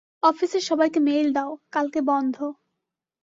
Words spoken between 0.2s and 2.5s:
অফিসের সবাইকে মেইল দাও, কালকে বন্ধ।